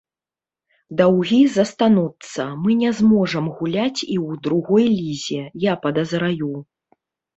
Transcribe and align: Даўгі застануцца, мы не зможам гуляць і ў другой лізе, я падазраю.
Даўгі 1.01 1.41
застануцца, 1.57 2.47
мы 2.63 2.71
не 2.81 2.91
зможам 3.01 3.45
гуляць 3.59 3.85
і 3.91 3.91
ў 3.91 4.41
другой 4.49 4.85
лізе, 4.97 5.41
я 5.71 5.81
падазраю. 5.85 6.55